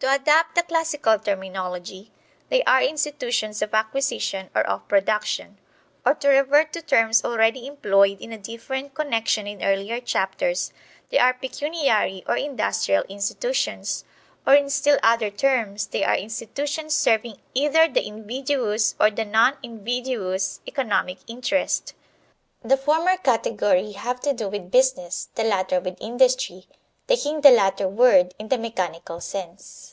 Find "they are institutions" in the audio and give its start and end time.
2.50-3.60, 15.88-16.94